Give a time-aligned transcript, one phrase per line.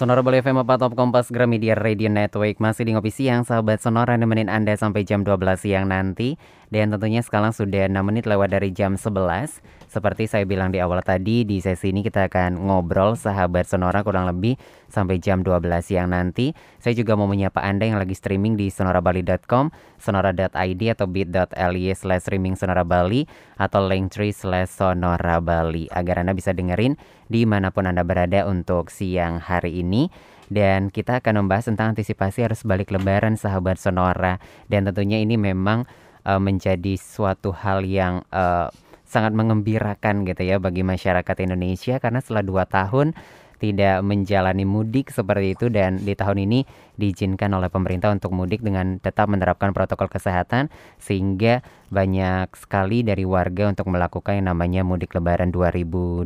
[0.00, 2.56] Sonora Bali FM apa Top Kompas Gramedia Radio Network.
[2.56, 7.18] Masih di Ngopi Siang Sahabat Sonora nemenin Anda sampai jam 12 siang nanti Dan tentunya
[7.20, 11.58] sekarang sudah 6 menit lewat dari jam 11 Seperti saya bilang di awal tadi Di
[11.58, 14.54] sesi ini kita akan ngobrol Sahabat Sonora kurang lebih
[14.90, 16.50] sampai jam 12 siang nanti.
[16.82, 19.70] Saya juga mau menyapa Anda yang lagi streaming di sonorabali.com
[20.02, 23.24] Sonora.id atau bit.ly slash streaming Sonora Bali
[23.54, 26.98] Atau linktree slash Sonora Bali Agar Anda bisa dengerin
[27.30, 30.10] di mana pun Anda berada untuk siang hari ini.
[30.50, 34.42] Dan kita akan membahas tentang antisipasi harus balik lebaran sahabat Sonora.
[34.66, 35.86] Dan tentunya ini memang
[36.24, 38.72] uh, menjadi suatu hal yang uh,
[39.10, 43.18] sangat mengembirakan gitu ya bagi masyarakat Indonesia karena setelah dua tahun
[43.60, 46.64] tidak menjalani mudik seperti itu dan di tahun ini
[46.96, 51.60] diizinkan oleh pemerintah untuk mudik dengan tetap menerapkan protokol kesehatan sehingga
[51.92, 56.24] banyak sekali dari warga untuk melakukan yang namanya mudik lebaran 2022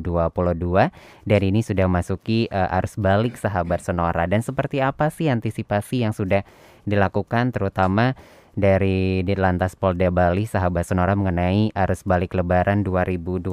[1.26, 4.30] dan ini sudah masuki uh, arus balik sahabat Sonora.
[4.30, 6.46] Dan seperti apa sih antisipasi yang sudah
[6.86, 8.14] dilakukan terutama
[8.54, 13.50] dari Ditlantas Polda Bali sahabat Sonora mengenai arus balik lebaran 2022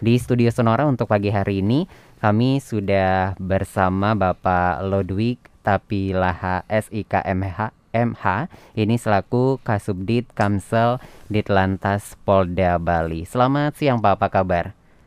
[0.00, 1.88] di studio Sonora untuk pagi hari ini
[2.20, 10.98] kami sudah bersama Bapak Lodwig Tapilaha SIKMH MH ini selaku Kasubdit Kamsel
[11.30, 13.22] Ditlantas Polda Bali.
[13.22, 14.64] Selamat siang Pak, apa kabar?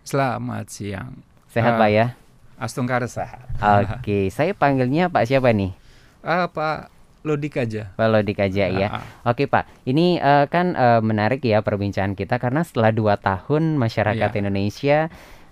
[0.08, 1.20] Selamat siang.
[1.52, 2.08] Sehat uh, Pak ya?
[2.56, 3.44] Astungkar sehat.
[3.60, 4.24] Oke, okay.
[4.32, 5.76] saya panggilnya Pak siapa nih?
[6.24, 6.97] Uh, Pak
[7.28, 7.92] Lodik aja.
[7.94, 8.88] Pak Lodik aja ya.
[9.28, 14.32] Oke Pak, ini uh, kan uh, menarik ya perbincangan kita karena setelah dua tahun masyarakat
[14.32, 14.40] yeah.
[14.40, 14.98] Indonesia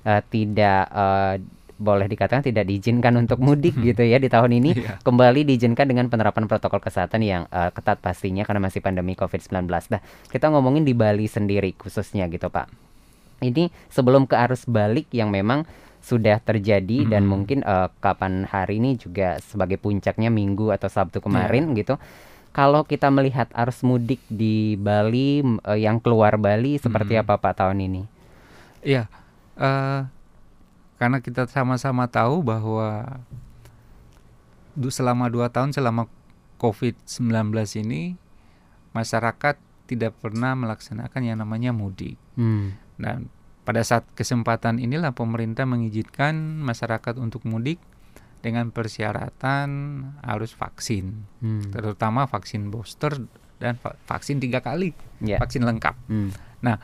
[0.08, 1.36] uh, tidak uh,
[1.76, 3.84] boleh dikatakan tidak diizinkan untuk mudik hmm.
[3.92, 4.98] gitu ya di tahun ini yeah.
[5.04, 9.68] kembali diizinkan dengan penerapan protokol kesehatan yang uh, ketat pastinya karena masih pandemi Covid-19.
[9.68, 10.02] Nah,
[10.32, 12.72] kita ngomongin di Bali sendiri khususnya gitu, Pak.
[13.44, 15.68] Ini sebelum ke arus balik yang memang
[16.06, 17.10] sudah terjadi hmm.
[17.10, 21.78] dan mungkin uh, kapan hari ini juga sebagai puncaknya Minggu atau Sabtu kemarin yeah.
[21.82, 21.96] gitu.
[22.54, 27.26] Kalau kita melihat arus mudik di Bali uh, yang keluar Bali seperti hmm.
[27.26, 28.02] apa Pak tahun ini?
[28.86, 29.10] Iya.
[29.58, 30.06] Uh,
[31.02, 33.20] karena kita sama-sama tahu bahwa
[34.94, 36.06] selama dua tahun selama
[36.62, 37.52] COVID-19
[37.82, 38.16] ini
[38.96, 39.58] masyarakat
[39.90, 42.16] tidak pernah melaksanakan yang namanya mudik.
[42.38, 42.78] Hmm.
[42.96, 43.28] Dan
[43.66, 47.82] pada saat kesempatan inilah pemerintah mengizinkan masyarakat untuk mudik
[48.46, 49.70] dengan persyaratan
[50.22, 51.74] harus vaksin, hmm.
[51.74, 53.26] terutama vaksin booster
[53.58, 55.42] dan vaksin tiga kali, yeah.
[55.42, 55.98] vaksin lengkap.
[56.06, 56.30] Hmm.
[56.62, 56.78] Nah,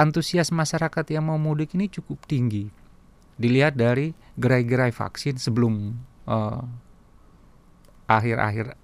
[0.00, 2.72] antusias masyarakat yang mau mudik ini cukup tinggi.
[3.36, 5.92] Dilihat dari gerai-gerai vaksin sebelum
[6.24, 6.64] uh,
[8.08, 8.80] akhir-akhir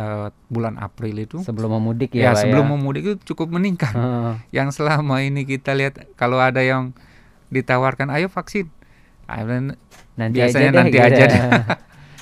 [0.00, 1.44] uh, bulan April itu.
[1.44, 2.32] Sebelum memudik ya.
[2.32, 2.70] Ya, sebelum ya?
[2.72, 3.92] memudik itu cukup meningkat.
[3.92, 4.40] Uh.
[4.48, 6.96] Yang selama ini kita lihat kalau ada yang
[7.52, 8.72] ditawarkan ayo vaksin.
[10.16, 11.24] Nanti biasanya aja nanti deh, aja.
[11.30, 11.42] Deh.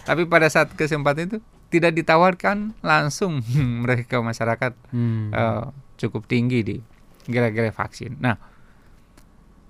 [0.05, 3.45] Tapi pada saat kesempatan itu tidak ditawarkan langsung
[3.85, 5.31] mereka masyarakat hmm.
[5.33, 6.77] uh, cukup tinggi di
[7.29, 8.17] gerai-gerai vaksin.
[8.19, 8.41] Nah,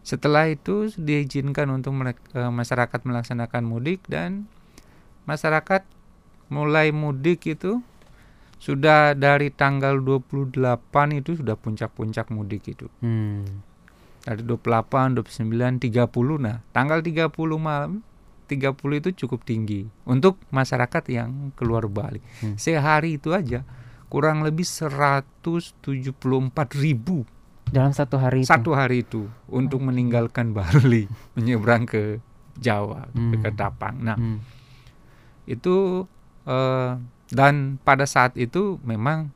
[0.06, 4.46] setelah itu diizinkan untuk mereka, eh, masyarakat melaksanakan mudik dan
[5.28, 5.84] masyarakat
[6.48, 7.84] mulai mudik itu
[8.58, 10.54] sudah dari tanggal 28
[11.14, 12.90] itu sudah puncak-puncak mudik itu.
[13.00, 13.62] Hmm.
[14.26, 16.42] Dari 28, 29, 30.
[16.42, 18.02] Nah, tanggal 30 malam
[18.50, 22.18] 30 itu cukup tinggi untuk masyarakat yang keluar Bali.
[22.42, 22.58] Hmm.
[22.58, 23.62] Sehari itu aja
[24.08, 26.16] kurang lebih 174
[26.80, 27.28] ribu
[27.68, 28.50] dalam satu hari itu.
[28.50, 31.04] Satu hari itu untuk meninggalkan Bali,
[31.36, 32.18] menyeberang ke
[32.58, 33.32] Jawa, hmm.
[33.32, 33.96] ke Ketapang.
[34.02, 34.38] Nah, hmm.
[35.46, 36.08] itu
[36.48, 36.96] uh,
[37.28, 39.32] dan pada saat itu memang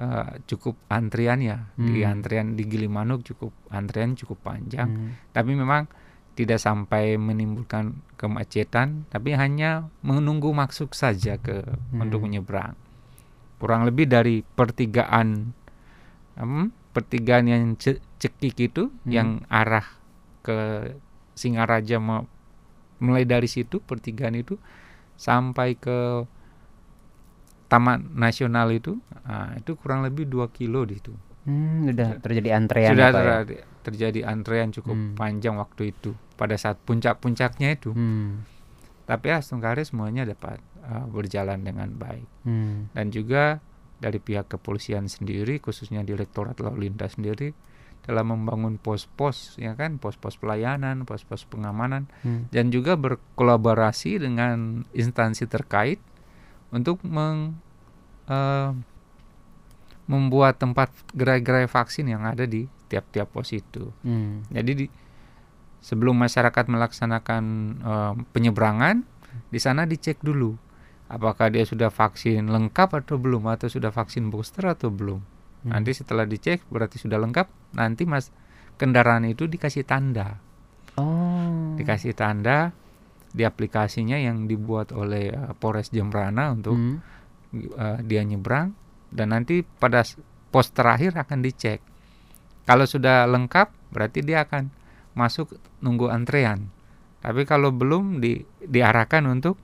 [0.00, 1.92] uh, cukup antrian ya hmm.
[1.92, 4.88] di antrian di Gilimanuk cukup antrian cukup panjang.
[4.88, 5.10] Hmm.
[5.32, 5.88] Tapi memang
[6.36, 12.00] tidak sampai menimbulkan kemacetan, tapi hanya menunggu masuk saja ke hmm.
[12.00, 12.76] untuk menyeberang.
[13.56, 15.56] Kurang lebih dari pertigaan
[16.36, 17.64] um, pertigaan yang
[18.20, 19.10] cekik itu hmm.
[19.12, 19.84] yang arah
[20.44, 20.92] ke
[21.36, 22.24] Singaraja mau
[22.96, 24.56] mulai dari situ pertigaan itu
[25.20, 26.24] sampai ke
[27.66, 31.12] Taman Nasional itu nah, itu kurang lebih dua kilo di itu.
[31.46, 33.62] Hmm, sudah terjadi antrean sudah ya?
[33.86, 35.14] terjadi antrean cukup hmm.
[35.14, 37.94] panjang waktu itu pada saat puncak-puncaknya itu.
[37.94, 38.42] Hmm.
[39.06, 42.26] Tapi Astungkari semuanya dapat uh, berjalan dengan baik.
[42.42, 42.90] Hmm.
[42.90, 43.62] Dan juga
[44.02, 47.56] dari pihak kepolisian sendiri khususnya direktorat lalu lintas sendiri
[48.06, 52.54] dalam membangun pos-pos ya kan pos-pos pelayanan pos-pos pengamanan hmm.
[52.54, 55.98] dan juga berkolaborasi dengan instansi terkait
[56.74, 57.58] untuk meng,
[58.30, 58.74] uh,
[60.06, 64.54] membuat tempat gerai-gerai vaksin yang ada di tiap-tiap pos itu hmm.
[64.54, 64.86] jadi di
[65.82, 67.44] sebelum masyarakat melaksanakan
[67.82, 69.02] uh, penyeberangan
[69.50, 70.54] di sana dicek dulu
[71.06, 75.20] apakah dia sudah vaksin lengkap atau belum atau sudah vaksin booster atau belum.
[75.66, 75.70] Hmm.
[75.70, 77.46] Nanti setelah dicek berarti sudah lengkap,
[77.78, 78.34] nanti Mas
[78.76, 80.38] kendaraan itu dikasih tanda.
[80.98, 81.76] Oh.
[81.78, 82.74] Dikasih tanda
[83.36, 86.96] di aplikasinya yang dibuat oleh uh, Polres Jembrana untuk hmm.
[87.76, 88.72] uh, dia nyebrang
[89.12, 90.00] dan nanti pada
[90.48, 91.84] pos terakhir akan dicek.
[92.64, 94.72] Kalau sudah lengkap berarti dia akan
[95.12, 95.52] masuk
[95.84, 96.72] nunggu antrean.
[97.20, 99.60] Tapi kalau belum di, diarahkan untuk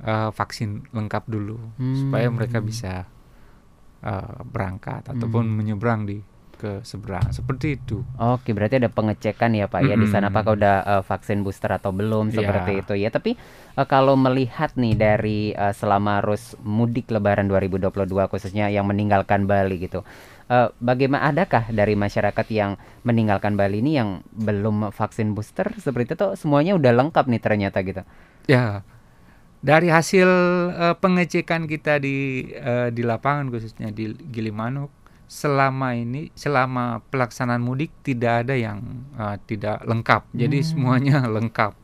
[0.00, 1.96] uh, vaksin lengkap dulu hmm.
[2.08, 3.04] supaya mereka bisa
[4.04, 5.56] uh, berangkat ataupun hmm.
[5.56, 6.18] menyeberang di
[6.60, 8.04] ke seberang seperti itu.
[8.20, 10.02] Oke, berarti ada pengecekan ya Pak ya mm-hmm.
[10.04, 12.44] di sana apakah udah uh, vaksin booster atau belum iya.
[12.44, 12.82] seperti yeah.
[12.84, 13.08] itu ya.
[13.08, 13.40] Tapi
[13.80, 19.80] uh, kalau melihat nih dari uh, selama arus mudik Lebaran 2022 khususnya yang meninggalkan Bali
[19.80, 20.04] gitu.
[20.50, 22.76] Uh, bagaimana adakah dari masyarakat yang
[23.08, 28.04] meninggalkan Bali ini yang belum vaksin booster seperti itu semuanya udah lengkap nih ternyata gitu.
[28.44, 28.84] Ya.
[29.60, 30.28] Dari hasil
[30.72, 34.99] uh, pengecekan kita di uh, di lapangan khususnya di Gilimanuk
[35.30, 38.82] selama ini selama pelaksanaan mudik tidak ada yang
[39.14, 40.26] uh, tidak lengkap.
[40.34, 40.66] Jadi hmm.
[40.66, 41.78] semuanya lengkap.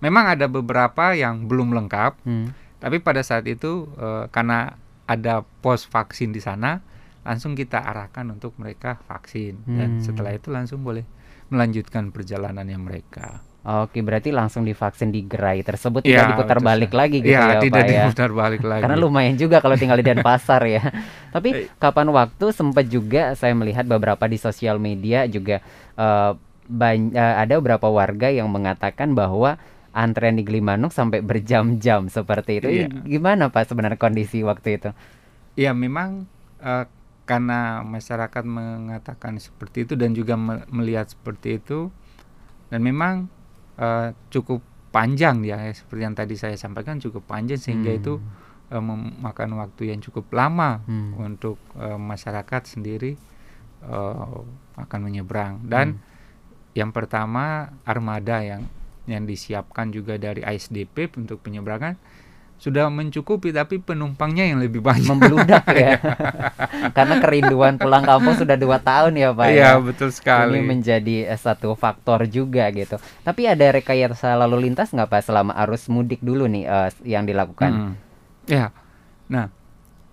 [0.00, 2.80] Memang ada beberapa yang belum lengkap, hmm.
[2.80, 6.80] tapi pada saat itu uh, karena ada pos vaksin di sana,
[7.20, 9.76] langsung kita arahkan untuk mereka vaksin hmm.
[9.76, 11.04] dan setelah itu langsung boleh
[11.52, 13.44] melanjutkan perjalanannya mereka.
[13.66, 17.66] Oke, berarti langsung divaksin di gerai tersebut ya, tidak diputar balik lagi gitu ya, ya
[17.66, 18.02] tidak Pak ya.
[18.06, 18.82] diputar balik lagi.
[18.86, 20.86] Karena lumayan juga kalau tinggal di Denpasar ya.
[21.34, 25.66] Tapi kapan waktu sempat juga saya melihat beberapa di sosial media juga
[25.98, 29.58] uh, uh, ada beberapa warga yang mengatakan bahwa
[29.90, 32.68] antrean di Gilimanuk sampai berjam-jam seperti itu.
[32.70, 32.86] Ya.
[32.86, 34.90] Gimana Pak sebenarnya kondisi waktu itu?
[35.58, 36.30] Ya, memang
[36.62, 36.86] uh,
[37.26, 40.38] karena masyarakat mengatakan seperti itu dan juga
[40.70, 41.90] melihat seperti itu
[42.70, 43.26] dan memang
[43.80, 48.00] uh, cukup panjang ya seperti yang tadi saya sampaikan cukup panjang sehingga hmm.
[48.00, 48.14] itu
[48.72, 51.20] uh, memakan waktu yang cukup lama hmm.
[51.20, 53.20] untuk uh, masyarakat sendiri
[53.84, 54.40] uh,
[54.80, 56.02] akan menyeberang dan hmm.
[56.76, 58.64] yang pertama armada yang
[59.06, 61.94] yang disiapkan juga dari ASDP untuk penyeberangan
[62.56, 65.04] sudah mencukupi tapi penumpangnya yang lebih banyak.
[65.04, 66.00] Membludak ya.
[66.96, 69.80] Karena kerinduan pulang kampung sudah dua tahun ya pak iya ya.
[69.80, 70.56] betul sekali.
[70.56, 72.96] Ini menjadi eh, satu faktor juga gitu.
[73.22, 77.70] Tapi ada rekayasa lalu lintas nggak pak selama arus mudik dulu nih uh, yang dilakukan?
[77.70, 77.92] Hmm.
[78.48, 78.72] ya.
[79.28, 79.52] Nah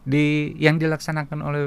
[0.04, 1.64] di yang dilaksanakan oleh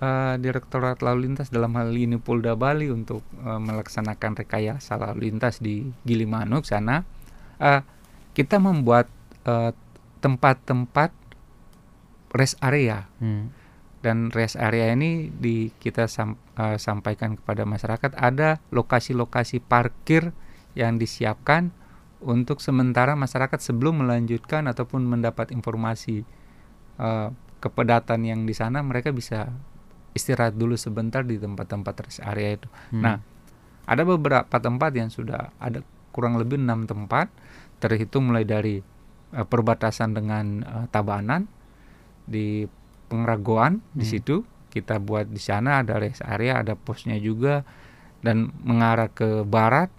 [0.00, 5.58] uh, Direktorat Lalu Lintas dalam hal ini Polda Bali untuk uh, melaksanakan rekayasa lalu lintas
[5.58, 7.02] di Gilimanuk sana
[7.60, 7.82] uh,
[8.32, 9.10] kita membuat
[9.44, 9.74] uh,
[10.20, 11.10] tempat-tempat
[12.36, 13.10] rest area.
[13.18, 13.50] Hmm.
[14.00, 20.32] Dan rest area ini di kita sam, uh, sampaikan kepada masyarakat ada lokasi-lokasi parkir
[20.72, 21.74] yang disiapkan
[22.20, 26.24] untuk sementara masyarakat sebelum melanjutkan ataupun mendapat informasi
[26.96, 29.52] uh, kepadatan yang di sana mereka bisa
[30.16, 32.68] istirahat dulu sebentar di tempat-tempat rest area itu.
[32.92, 33.02] Hmm.
[33.04, 33.16] Nah,
[33.84, 37.30] ada beberapa tempat yang sudah ada kurang lebih enam tempat
[37.78, 38.82] terhitung mulai dari
[39.34, 41.46] uh, perbatasan dengan uh, Tabanan
[42.26, 42.66] di
[43.10, 43.98] Pengragoan hmm.
[43.98, 47.66] di situ kita buat di sana ada rest area ada posnya juga
[48.22, 49.90] dan mengarah ke barat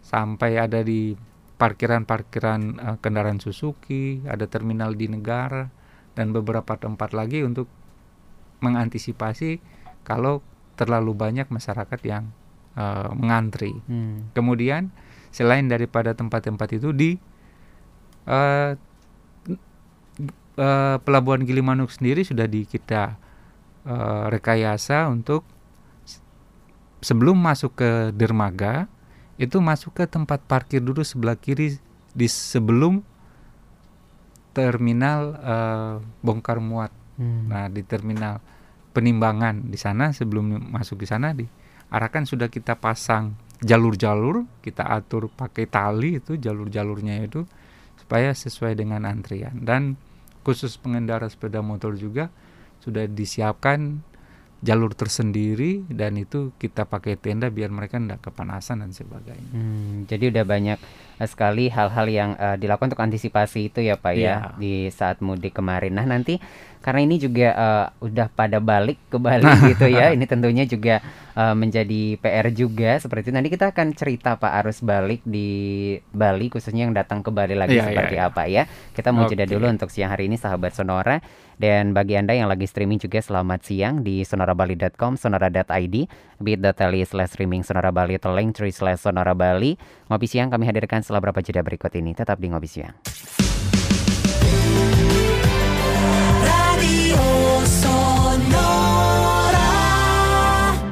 [0.00, 1.12] sampai ada di
[1.58, 5.68] parkiran-parkiran uh, kendaraan Suzuki ada terminal di negara
[6.16, 7.68] dan beberapa tempat lagi untuk
[8.58, 9.60] mengantisipasi
[10.02, 10.40] kalau
[10.78, 12.30] terlalu banyak masyarakat yang
[12.78, 13.74] uh, mengantri.
[13.90, 14.30] Hmm.
[14.34, 14.94] Kemudian
[15.34, 17.18] selain daripada tempat-tempat itu di
[18.28, 18.76] uh,
[20.60, 23.16] uh, pelabuhan Gilimanuk sendiri sudah di kita
[23.88, 25.42] uh, rekayasa untuk
[27.00, 28.90] sebelum masuk ke dermaga
[29.38, 31.78] itu masuk ke tempat parkir dulu sebelah kiri
[32.10, 33.06] di sebelum
[34.50, 36.90] terminal uh, bongkar muat.
[37.14, 37.46] Hmm.
[37.46, 38.42] Nah, di terminal
[38.90, 45.70] penimbangan di sana sebelum masuk di sana diarahkan sudah kita pasang jalur-jalur, kita atur pakai
[45.70, 47.46] tali itu jalur-jalurnya itu
[48.08, 50.00] supaya sesuai dengan antrian dan
[50.40, 52.32] khusus pengendara sepeda motor juga
[52.80, 54.00] sudah disiapkan
[54.64, 59.52] jalur tersendiri dan itu kita pakai tenda biar mereka tidak kepanasan dan sebagainya.
[59.52, 60.78] Hmm, jadi udah banyak
[61.26, 64.34] sekali hal-hal yang uh, dilakukan untuk antisipasi itu ya Pak ya iya.
[64.54, 65.98] di saat mudik kemarin.
[65.98, 66.38] Nah nanti
[66.78, 69.44] karena ini juga uh, udah pada balik ke Bali
[69.74, 70.14] gitu ya.
[70.14, 71.02] Ini tentunya juga
[71.34, 73.34] uh, menjadi PR juga seperti itu.
[73.34, 77.76] Nanti kita akan cerita Pak arus balik di Bali khususnya yang datang ke Bali lagi
[77.76, 78.32] yeah, seperti yeah, yeah.
[78.32, 78.62] apa ya.
[78.94, 79.34] Kita mau okay.
[79.34, 81.18] jeda dulu untuk siang hari ini sahabat Sonora
[81.58, 85.96] Dan bagi Anda yang lagi streaming juga selamat siang di sonorabali.com, sonora.id,
[86.38, 88.14] bit.ly slash streaming Sonora Bali
[88.70, 89.74] slash Sonora Bali.
[90.06, 92.12] Ngopi siang kami hadirkan setelah beberapa jeda berikut ini.
[92.12, 92.92] Tetap di Ngopi Siang.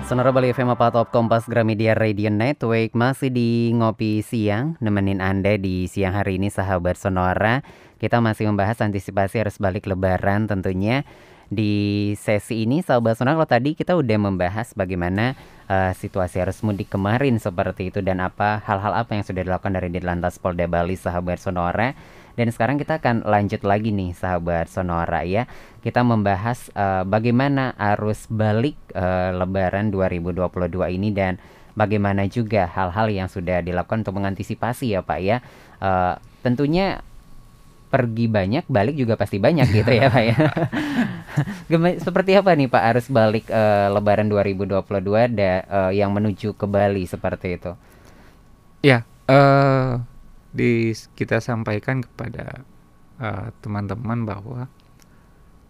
[0.09, 5.61] Sonora Bali FM apa Top Kompas Gramedia Radio Network masih di Ngopi Siang nemenin Anda
[5.61, 7.61] di siang hari ini sahabat Sonora.
[8.01, 11.05] Kita masih membahas antisipasi harus balik lebaran tentunya
[11.47, 17.39] di sesi ini sahabat sonora kalau tadi kita udah membahas bagaimana uh, situasi mudik kemarin
[17.39, 21.95] seperti itu dan apa hal-hal apa yang sudah dilakukan dari Ditlantas Polda Bali sahabat sonora.
[22.37, 25.49] Dan sekarang kita akan lanjut lagi nih sahabat sonora ya.
[25.81, 30.45] Kita membahas uh, bagaimana arus balik uh, lebaran 2022
[31.01, 31.41] ini dan
[31.73, 35.41] bagaimana juga hal-hal yang sudah dilakukan untuk mengantisipasi ya Pak ya.
[35.81, 37.01] Uh, tentunya
[37.97, 40.37] pergi banyak, balik juga pasti banyak gitu ya Pak ya.
[42.05, 44.77] seperti apa nih Pak arus balik uh, Lebaran 2022
[45.33, 47.73] da, uh, yang menuju ke Bali seperti itu?
[48.85, 50.05] Ya, uh,
[50.53, 52.61] di kita sampaikan kepada
[53.65, 54.61] teman-teman uh, bahwa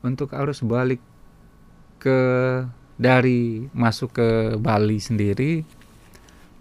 [0.02, 0.98] untuk arus balik
[2.02, 2.18] ke
[2.98, 4.28] dari masuk ke
[4.58, 5.62] Bali sendiri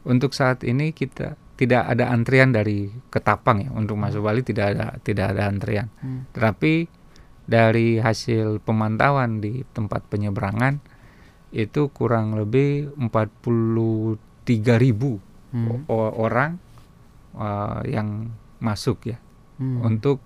[0.06, 5.00] untuk saat ini kita tidak ada antrian dari Ketapang ya untuk masuk Bali tidak ada
[5.00, 5.88] tidak ada antrian.
[6.04, 6.28] Hmm.
[6.36, 6.88] Tetapi
[7.46, 10.82] dari hasil pemantauan di tempat penyeberangan
[11.56, 14.18] itu kurang lebih 43
[14.76, 15.22] ribu
[15.56, 15.88] hmm.
[15.94, 16.60] orang
[17.38, 19.18] uh, yang masuk ya
[19.62, 19.80] hmm.
[19.86, 20.20] untuk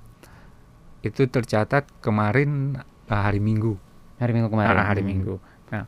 [1.06, 2.82] itu tercatat kemarin
[3.12, 3.78] uh, hari Minggu
[4.18, 5.10] hari Minggu kemarin nah, hari hmm.
[5.12, 5.36] Minggu
[5.70, 5.86] nah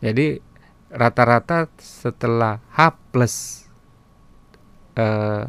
[0.00, 0.42] jadi
[0.90, 3.65] rata-rata setelah H plus
[4.96, 5.44] Eh,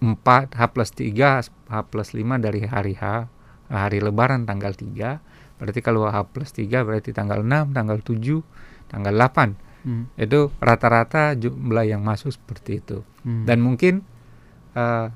[0.00, 3.28] empat H plus 3 H plus 5 dari hari H
[3.68, 8.40] hari lebaran tanggal 3 berarti kalau H plus 3 berarti tanggal 6 tanggal 7
[8.88, 10.04] tanggal 8 hmm.
[10.16, 13.44] itu rata-rata jumlah yang masuk seperti itu hmm.
[13.44, 14.06] dan mungkin
[14.72, 15.12] uh,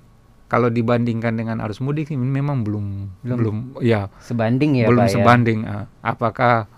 [0.53, 2.87] kalau dibandingkan dengan arus mudik ini memang belum
[3.25, 5.15] belum, belum ya sebanding ya belum Pak, ya?
[5.17, 5.73] sebanding ya?
[5.73, 6.69] uh, apakah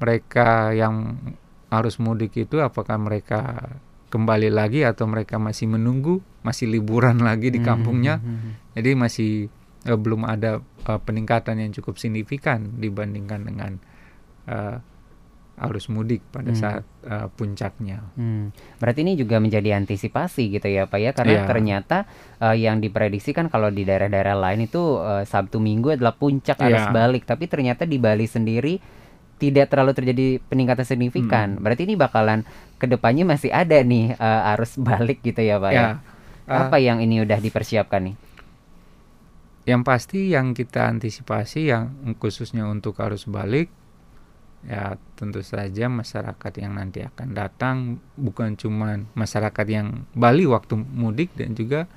[0.00, 1.20] mereka yang
[1.68, 3.68] arus mudik itu apakah mereka
[4.10, 8.54] kembali lagi atau mereka masih menunggu masih liburan lagi di hmm, kampungnya hmm, hmm, hmm.
[8.76, 9.30] jadi masih
[9.86, 13.72] uh, belum ada uh, peningkatan yang cukup signifikan dibandingkan dengan
[14.50, 14.82] uh,
[15.60, 16.58] arus mudik pada hmm.
[16.58, 18.00] saat uh, puncaknya.
[18.16, 18.48] Hmm.
[18.80, 21.48] Berarti ini juga menjadi antisipasi gitu ya Pak ya karena yeah.
[21.48, 21.98] ternyata
[22.40, 26.92] uh, yang diprediksikan kalau di daerah-daerah lain itu uh, Sabtu Minggu adalah puncak arus yeah.
[26.92, 28.80] balik tapi ternyata di Bali sendiri
[29.40, 31.48] tidak terlalu terjadi peningkatan signifikan.
[31.56, 31.62] Hmm.
[31.64, 32.44] Berarti ini bakalan
[32.80, 35.76] ke depannya masih ada nih uh, arus balik gitu ya pak ya.
[35.76, 35.88] ya?
[36.48, 38.16] Uh, Apa yang ini udah dipersiapkan nih?
[39.68, 43.68] Yang pasti yang kita antisipasi yang khususnya untuk arus balik
[44.60, 47.76] ya tentu saja masyarakat yang nanti akan datang
[48.16, 51.88] bukan cuma masyarakat yang Bali waktu mudik dan juga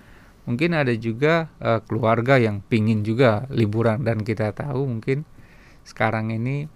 [0.48, 5.28] mungkin ada juga uh, keluarga yang pingin juga liburan dan kita tahu mungkin
[5.84, 6.72] sekarang ini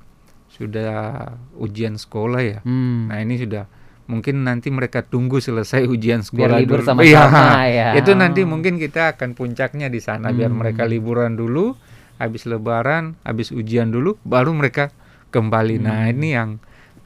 [0.52, 2.60] sudah ujian sekolah ya.
[2.64, 3.12] Hmm.
[3.12, 3.68] Nah ini sudah
[4.08, 6.88] mungkin nanti mereka tunggu selesai ujian sekolah biar libur dulu.
[6.88, 8.00] sama-sama ya, ya.
[8.00, 10.38] Itu nanti mungkin kita akan puncaknya di sana hmm.
[10.40, 11.76] biar mereka liburan dulu,
[12.16, 14.96] habis lebaran, habis ujian dulu, baru mereka
[15.36, 15.84] kembali.
[15.84, 16.08] Nah, hmm.
[16.08, 16.50] Nah ini yang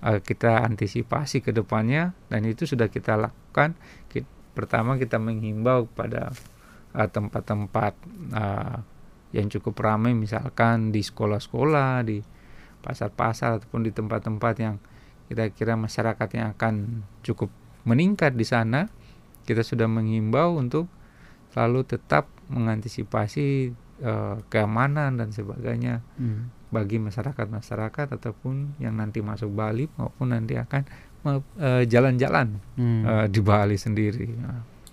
[0.05, 3.74] uh, kita antisipasi ke depannya dan itu sudah kita lakukan.
[4.05, 6.29] Kita, pertama kita menghimbau pada
[6.93, 7.93] uh, tempat-tempat
[8.38, 8.77] uh,
[9.34, 12.22] yang cukup ramai, misalkan di sekolah-sekolah, di
[12.86, 14.75] pasar-pasar ataupun di tempat-tempat yang
[15.31, 17.47] kita kira masyarakat yang akan cukup
[17.88, 18.91] meningkat di sana,
[19.47, 20.91] kita sudah menghimbau untuk
[21.55, 23.71] selalu tetap mengantisipasi
[24.03, 26.67] uh, keamanan dan sebagainya hmm.
[26.67, 30.83] bagi masyarakat-masyarakat ataupun yang nanti masuk Bali maupun nanti akan
[31.23, 33.01] uh, jalan-jalan hmm.
[33.07, 34.27] uh, di Bali sendiri.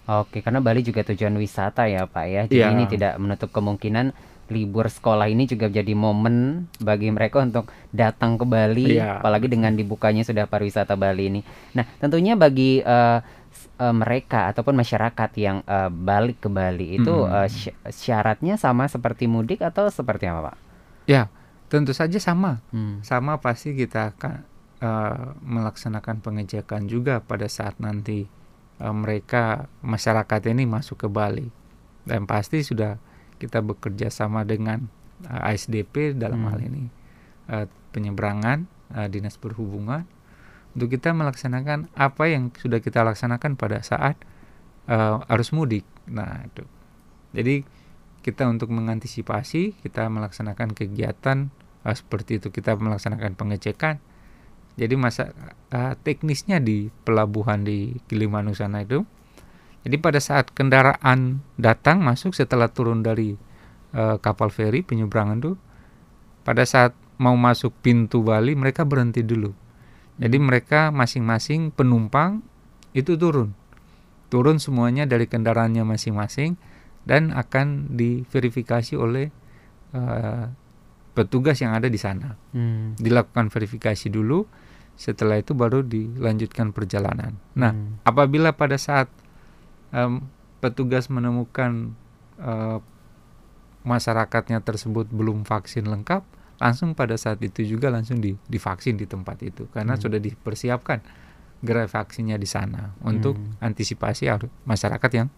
[0.08, 2.42] Oke, karena Bali juga tujuan wisata ya Pak ya.
[2.46, 2.70] Jadi ya.
[2.72, 4.14] ini tidak menutup kemungkinan
[4.48, 9.20] libur sekolah ini juga jadi momen bagi mereka untuk datang ke Bali, iya.
[9.20, 11.40] apalagi dengan dibukanya sudah pariwisata Bali ini.
[11.76, 13.20] Nah, tentunya bagi uh,
[13.78, 17.30] uh, mereka ataupun masyarakat yang uh, balik ke Bali itu hmm.
[17.30, 17.48] uh,
[17.92, 20.56] syaratnya sama seperti mudik atau seperti apa, Pak?
[21.08, 21.32] Ya,
[21.68, 22.60] tentu saja sama.
[22.72, 23.00] Hmm.
[23.04, 24.34] Sama pasti kita akan
[24.80, 28.28] uh, melaksanakan pengecekan juga pada saat nanti
[28.80, 31.48] uh, mereka masyarakat ini masuk ke Bali.
[32.08, 32.96] Dan pasti sudah
[33.38, 34.90] kita bekerja sama dengan
[35.26, 36.50] uh, ASDP dalam hmm.
[36.50, 36.84] hal ini
[37.48, 40.04] uh, penyeberangan uh, dinas perhubungan
[40.76, 44.14] untuk kita melaksanakan apa yang sudah kita laksanakan pada saat
[44.86, 45.82] uh, arus mudik.
[46.06, 46.62] Nah itu,
[47.34, 47.64] jadi
[48.22, 51.48] kita untuk mengantisipasi kita melaksanakan kegiatan
[51.82, 53.98] uh, seperti itu kita melaksanakan pengecekan.
[54.78, 55.34] Jadi masa
[55.74, 59.02] uh, teknisnya di pelabuhan di Gilimanuk sana itu.
[59.86, 63.38] Jadi pada saat kendaraan datang masuk setelah turun dari
[63.94, 65.52] uh, kapal feri penyeberangan itu,
[66.42, 69.54] pada saat mau masuk pintu Bali mereka berhenti dulu.
[70.18, 72.42] Jadi mereka masing-masing penumpang
[72.90, 73.54] itu turun,
[74.32, 76.58] turun semuanya dari kendaraannya masing-masing
[77.06, 79.30] dan akan diverifikasi oleh
[79.94, 80.50] uh,
[81.14, 82.34] petugas yang ada di sana.
[82.50, 82.98] Hmm.
[82.98, 84.42] Dilakukan verifikasi dulu,
[84.98, 87.38] setelah itu baru dilanjutkan perjalanan.
[87.54, 88.02] Nah, hmm.
[88.02, 89.06] apabila pada saat
[89.94, 90.26] um,
[90.58, 91.94] petugas menemukan
[92.40, 92.82] uh,
[93.86, 96.22] masyarakatnya tersebut belum vaksin lengkap,
[96.58, 100.02] langsung pada saat itu juga langsung di, divaksin di tempat itu karena hmm.
[100.02, 100.98] sudah dipersiapkan
[101.62, 103.62] gerai vaksinnya di sana untuk hmm.
[103.62, 104.30] antisipasi
[104.66, 105.28] masyarakat yang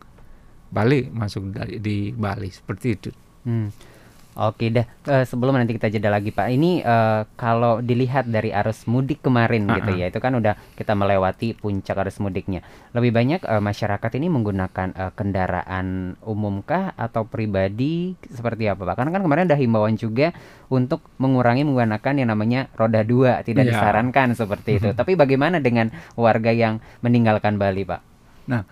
[0.71, 3.11] balik masuk dari di Bali seperti itu.
[3.45, 3.69] Hmm.
[4.39, 6.47] Oke dah uh, sebelum nanti kita jeda lagi Pak.
[6.55, 9.77] Ini uh, kalau dilihat dari arus mudik kemarin uh -uh.
[9.83, 12.63] gitu ya, itu kan udah kita melewati puncak arus mudiknya.
[12.95, 19.03] Lebih banyak uh, masyarakat ini menggunakan uh, kendaraan umumkah atau pribadi seperti apa Pak?
[19.03, 20.31] Karena kan kemarin ada himbauan juga
[20.71, 23.75] untuk mengurangi menggunakan yang namanya roda dua, tidak yeah.
[23.75, 24.89] disarankan seperti itu.
[24.95, 28.01] Tapi bagaimana dengan warga yang meninggalkan Bali Pak?
[28.47, 28.63] Nah,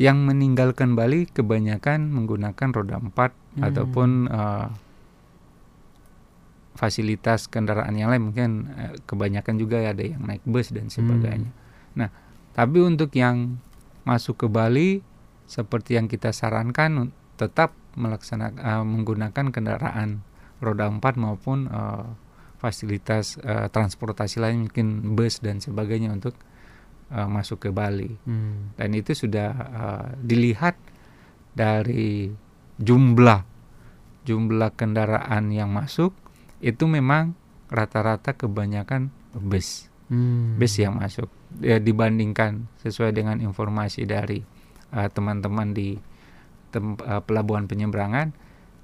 [0.00, 3.62] yang meninggalkan Bali kebanyakan menggunakan roda empat hmm.
[3.62, 4.68] ataupun uh,
[6.72, 11.52] fasilitas kendaraan yang lain mungkin uh, kebanyakan juga ada yang naik bus dan sebagainya.
[11.52, 11.98] Hmm.
[11.98, 12.08] Nah,
[12.56, 13.60] tapi untuk yang
[14.08, 15.04] masuk ke Bali
[15.46, 20.24] seperti yang kita sarankan tetap melaksanakan uh, menggunakan kendaraan
[20.64, 22.16] roda empat maupun uh,
[22.62, 26.38] fasilitas uh, transportasi lain mungkin bus dan sebagainya untuk
[27.12, 28.10] uh, masuk ke Bali.
[28.24, 28.72] Hmm.
[28.74, 30.74] Dan itu sudah uh, dilihat
[31.52, 32.32] dari
[32.80, 33.44] jumlah
[34.22, 36.14] jumlah kendaraan yang masuk
[36.62, 37.34] itu memang
[37.68, 40.56] rata-rata kebanyakan bus hmm.
[40.62, 41.26] bus yang masuk
[41.58, 44.40] ya, dibandingkan sesuai dengan informasi dari
[44.94, 45.98] uh, teman-teman di
[46.70, 48.30] tem, uh, pelabuhan penyeberangan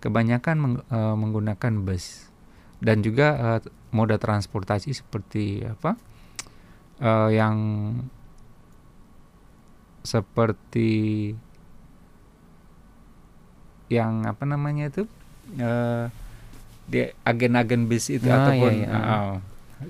[0.03, 2.29] kebanyakan meng, uh, menggunakan bus
[2.83, 3.61] dan juga uh,
[3.95, 5.95] moda transportasi seperti apa
[7.03, 7.57] uh, yang
[10.09, 10.90] seperti
[13.92, 15.05] yang apa namanya itu
[15.61, 16.09] uh,
[16.88, 18.97] di agen-agen bis itu oh, ataupun iya, iya.
[18.97, 19.37] Uh,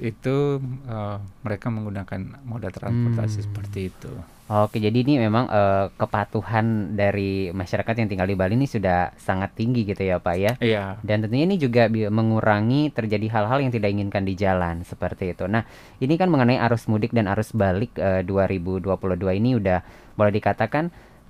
[0.00, 3.46] itu uh, mereka menggunakan moda transportasi hmm.
[3.48, 4.12] seperti itu.
[4.48, 9.52] Oke, jadi ini memang uh, kepatuhan dari masyarakat yang tinggal di Bali ini sudah sangat
[9.52, 10.52] tinggi gitu ya, Pak ya.
[10.56, 10.84] Iya.
[11.04, 15.44] Dan tentunya ini juga mengurangi terjadi hal-hal yang tidak inginkan di jalan seperti itu.
[15.44, 15.68] Nah,
[16.00, 18.88] ini kan mengenai arus mudik dan arus balik uh, 2022
[19.36, 19.84] ini udah
[20.16, 20.88] boleh dikatakan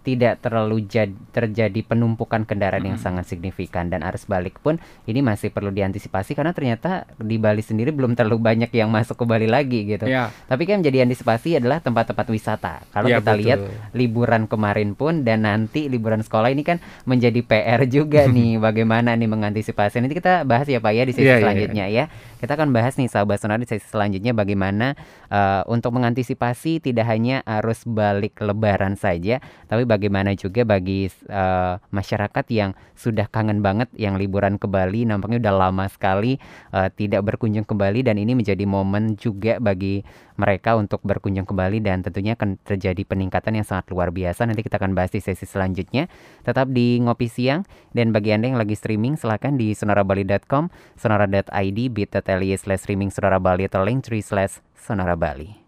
[0.09, 2.90] tidak terlalu jad, terjadi penumpukan kendaraan hmm.
[2.97, 7.61] yang sangat signifikan dan arus balik pun ini masih perlu diantisipasi karena ternyata di Bali
[7.61, 10.09] sendiri belum terlalu banyak yang masuk ke Bali lagi gitu.
[10.09, 10.33] Ya.
[10.49, 12.81] Tapi kan menjadi antisipasi adalah tempat-tempat wisata.
[12.88, 13.42] Kalau ya, kita betul.
[13.44, 13.59] lihat
[13.92, 19.29] liburan kemarin pun dan nanti liburan sekolah ini kan menjadi PR juga nih bagaimana nih
[19.29, 20.01] mengantisipasi.
[20.01, 22.38] Nanti kita bahas ya Pak ya di sesi ya, selanjutnya ya, ya.
[22.38, 24.94] Kita akan bahas nih sahabat sonar di sesi selanjutnya bagaimana
[25.27, 32.44] uh, untuk mengantisipasi tidak hanya arus balik lebaran saja tapi bagaimana juga bagi uh, masyarakat
[32.55, 35.03] yang sudah kangen banget yang liburan ke Bali.
[35.03, 36.38] Nampaknya udah lama sekali
[36.70, 40.07] uh, tidak berkunjung ke Bali dan ini menjadi momen juga bagi
[40.38, 44.46] mereka untuk berkunjung ke Bali dan tentunya akan terjadi peningkatan yang sangat luar biasa.
[44.46, 46.07] Nanti kita akan bahas di sesi selanjutnya.
[46.46, 52.55] Tetap di Ngopi Siang dan bagi Anda yang lagi streaming silahkan di sonarabali.com, sonara.id, bit.ly
[52.55, 55.67] slash streaming sonara Bali atau link tree slash sonara Bali.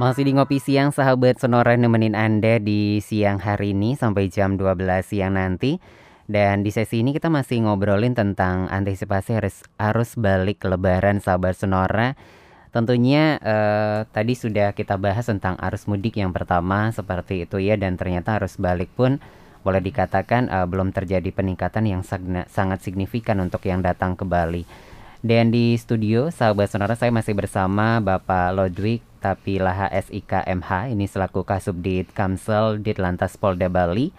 [0.00, 4.80] Masih di Ngopi Siang, sahabat Sonora nemenin Anda di siang hari ini sampai jam 12
[5.04, 5.76] siang nanti.
[6.24, 12.16] Dan di sesi ini kita masih ngobrolin tentang antisipasi arus, arus balik lebaran sahabat Sonora.
[12.72, 18.00] Tentunya eh, tadi sudah kita bahas tentang arus mudik yang pertama seperti itu ya dan
[18.00, 19.20] ternyata arus balik pun
[19.60, 22.00] boleh dikatakan eh, belum terjadi peningkatan yang
[22.48, 24.64] sangat signifikan untuk yang datang ke Bali.
[25.20, 32.10] Dan di studio sahabat sonora saya masih bersama Bapak Lodwig Tapilaha SIKMH ini selaku Kasubdit
[32.16, 34.10] Kamsel Ditlantas Polda Bali.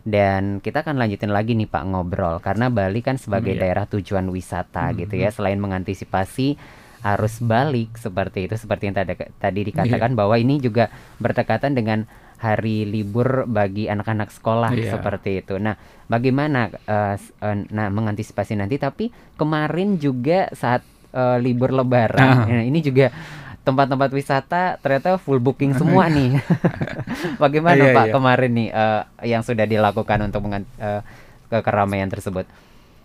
[0.00, 4.32] Dan kita akan lanjutin lagi nih Pak ngobrol karena Bali kan sebagai hmm, daerah tujuan
[4.32, 4.96] wisata hmm.
[5.04, 6.56] gitu ya selain mengantisipasi
[7.00, 10.18] arus balik seperti itu seperti yang tadi, tadi dikatakan yeah.
[10.18, 12.04] bahwa ini juga berdekatan dengan
[12.40, 14.96] hari libur bagi anak-anak sekolah yeah.
[14.96, 15.60] seperti itu.
[15.60, 15.76] Nah,
[16.08, 20.80] bagaimana uh, uh, nah mengantisipasi nanti tapi kemarin juga saat
[21.12, 22.48] uh, libur lebaran.
[22.48, 23.12] Nah, ini juga
[23.60, 26.40] tempat-tempat wisata ternyata full booking semua nih.
[27.42, 28.12] Bagaimana iya, Pak iya.
[28.14, 31.02] kemarin nih uh, yang sudah dilakukan untuk uh,
[31.50, 32.48] ke keramaian tersebut?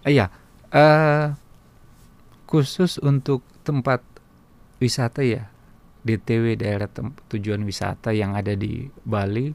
[0.05, 0.29] Iya,
[0.71, 1.33] uh,
[2.45, 3.99] khusus untuk tempat
[4.77, 5.49] wisata ya
[6.05, 6.85] DTW daerah
[7.33, 9.49] tujuan wisata yang ada di Bali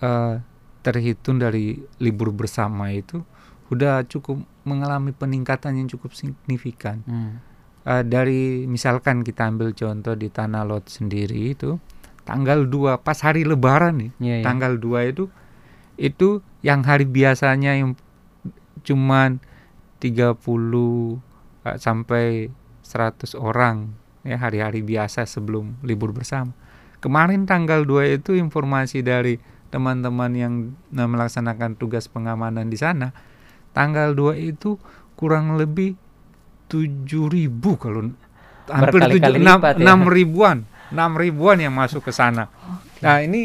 [0.00, 0.40] uh,
[0.80, 3.20] terhitung dari libur bersama itu
[3.68, 7.02] udah cukup mengalami peningkatan yang cukup signifikan.
[7.04, 7.42] Hmm.
[7.86, 11.78] Uh, dari misalkan kita ambil contoh di Tanah Lot sendiri itu
[12.26, 14.10] tanggal 2 pas hari lebaran nih.
[14.18, 14.46] Yeah, yeah.
[14.50, 15.24] Tanggal 2 itu
[15.94, 17.94] itu yang hari biasanya yang
[18.82, 19.38] cuman
[20.02, 21.16] 30 uh,
[21.78, 22.50] sampai
[22.82, 23.94] 100 orang
[24.26, 26.50] ya hari-hari biasa sebelum libur bersama.
[26.98, 29.38] Kemarin tanggal 2 itu informasi dari
[29.70, 33.14] teman-teman yang melaksanakan tugas pengamanan di sana,
[33.70, 34.74] tanggal 2 itu
[35.14, 35.94] kurang lebih
[36.66, 38.10] 7000 kalau
[38.70, 39.94] hampir 7 6, ya?
[39.94, 42.50] 6 ribuan, 6 ribuan yang masuk ke sana.
[42.50, 43.02] Okay.
[43.06, 43.42] Nah, ini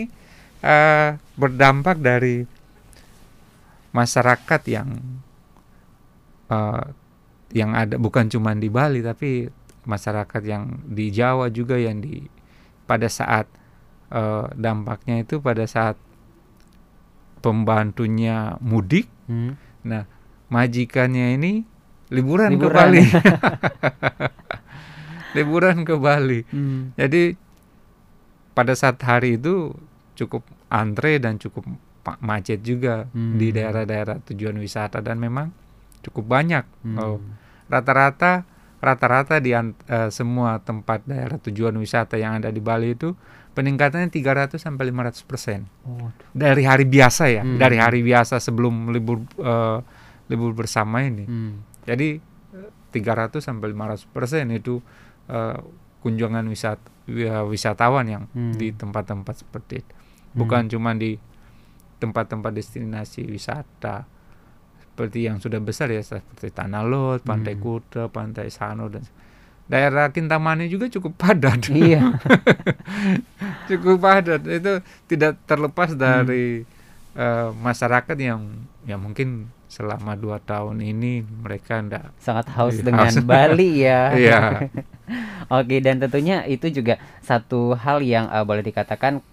[0.65, 2.45] uh, berdampak dari
[3.91, 4.89] masyarakat yang
[6.47, 6.85] uh,
[7.51, 9.51] yang ada bukan cuma di Bali tapi
[9.83, 12.23] masyarakat yang di Jawa juga yang di
[12.87, 13.49] pada saat
[14.13, 15.99] uh, dampaknya itu pada saat
[17.41, 19.57] pembantunya mudik, hmm.
[19.81, 20.05] nah
[20.53, 21.65] majikannya ini
[22.11, 22.59] liburan, liburan.
[22.59, 23.03] ke Bali,
[25.37, 26.39] liburan ke Bali.
[26.51, 26.91] Hmm.
[26.99, 27.33] Jadi
[28.51, 29.71] pada saat hari itu
[30.19, 31.63] cukup antre dan cukup
[32.21, 33.35] macet juga hmm.
[33.39, 35.49] di daerah-daerah tujuan wisata dan memang
[36.03, 36.65] cukup banyak.
[36.83, 36.97] Hmm.
[36.99, 37.17] Oh,
[37.71, 38.43] rata-rata
[38.81, 39.69] rata-rata di uh,
[40.09, 43.13] semua tempat daerah tujuan wisata yang ada di Bali itu
[43.53, 46.09] peningkatannya 300 sampai 500 persen oh.
[46.33, 47.61] dari hari biasa ya, hmm.
[47.61, 49.79] dari hari biasa sebelum libur uh,
[50.27, 51.29] libur bersama ini.
[51.29, 51.70] Hmm.
[51.85, 52.21] Jadi
[52.91, 54.83] 300 sampai 500 persen itu
[55.31, 55.57] uh,
[56.03, 56.89] kunjungan wisata
[57.47, 58.55] wisatawan yang hmm.
[58.55, 59.93] di tempat-tempat seperti itu,
[60.37, 60.71] bukan hmm.
[60.71, 61.17] cuma di
[62.01, 64.05] tempat-tempat destinasi wisata
[64.81, 67.63] seperti yang sudah besar ya seperti Tanah Lot, Pantai hmm.
[67.63, 69.05] Kuta, Pantai Sano dan
[69.71, 71.71] daerah Kintamani juga cukup padat.
[71.71, 72.19] Iya.
[73.71, 74.43] cukup padat.
[74.43, 77.15] Itu tidak terlepas dari hmm.
[77.15, 83.07] uh, masyarakat yang ya mungkin selama dua tahun ini mereka ndak sangat haus iya, dengan
[83.07, 83.23] haus.
[83.31, 84.01] Bali ya.
[84.11, 84.39] Iya.
[85.63, 89.23] Oke dan tentunya itu juga satu hal yang uh, boleh dikatakan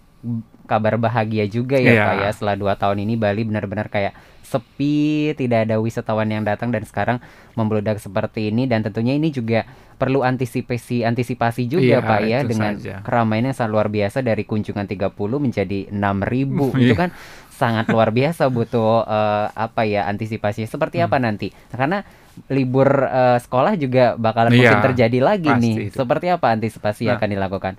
[0.70, 2.06] kabar bahagia juga ya yeah.
[2.06, 4.14] Pak ya setelah dua tahun ini Bali benar-benar kayak
[4.48, 7.20] sepi, tidak ada wisatawan yang datang dan sekarang
[7.52, 9.68] membludak seperti ini dan tentunya ini juga
[10.00, 13.04] perlu antisipasi antisipasi juga iya, Pak ya dengan saja.
[13.04, 16.80] keramaian yang sangat luar biasa dari kunjungan 30 menjadi 6000 iya.
[16.80, 17.10] itu kan
[17.58, 21.06] sangat luar biasa butuh uh, apa ya antisipasi seperti hmm.
[21.10, 22.06] apa nanti karena
[22.46, 25.98] libur uh, sekolah juga bakalan iya, mungkin terjadi lagi nih itu.
[25.98, 27.74] seperti apa antisipasi nah, yang akan dilakukan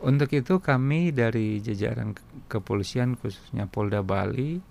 [0.00, 2.16] untuk itu kami dari jajaran
[2.48, 4.64] kepolisian khususnya Polda Bali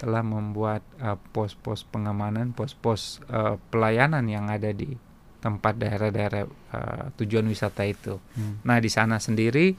[0.00, 4.96] telah membuat uh, pos-pos uh, pengamanan, pos-pos uh, pelayanan yang ada di
[5.44, 8.16] tempat daerah-daerah uh, tujuan wisata itu.
[8.32, 8.64] Hmm.
[8.64, 9.76] Nah, di sana sendiri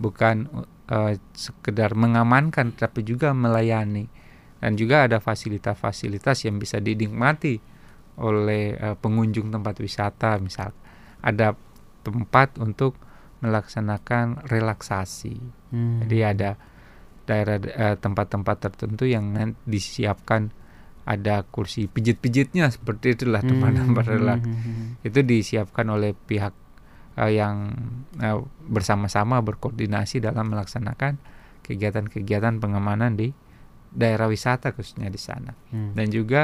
[0.00, 0.48] bukan
[0.88, 4.08] uh, sekedar mengamankan tapi juga melayani
[4.62, 7.58] dan juga ada fasilitas-fasilitas yang bisa dinikmati
[8.22, 10.70] oleh uh, pengunjung tempat wisata misal
[11.22, 11.54] ada
[12.02, 12.98] tempat untuk
[13.42, 15.34] melaksanakan relaksasi.
[15.74, 16.06] Hmm.
[16.06, 16.50] Jadi ada
[17.26, 20.50] daerah eh, tempat-tempat tertentu yang disiapkan
[21.02, 25.06] ada kursi pijit-pijitnya seperti itulah tempat-tempat hmm, relaks hmm, hmm, hmm.
[25.10, 26.54] itu disiapkan oleh pihak
[27.18, 27.76] uh, yang
[28.20, 31.18] uh, bersama-sama berkoordinasi dalam melaksanakan
[31.62, 33.30] kegiatan-kegiatan pengamanan di
[33.92, 35.92] daerah wisata khususnya di sana hmm.
[35.92, 36.42] dan juga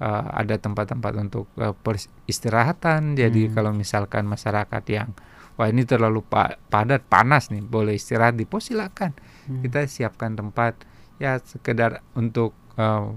[0.00, 3.52] uh, ada tempat-tempat untuk uh, peristirahatan jadi hmm.
[3.52, 5.12] kalau misalkan masyarakat yang
[5.60, 9.12] wah ini terlalu pa padat panas nih boleh istirahat di pos silakan
[9.46, 9.68] hmm.
[9.68, 10.80] kita siapkan tempat
[11.20, 13.12] ya sekedar untuk uh,